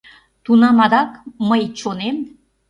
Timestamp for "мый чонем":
1.49-2.17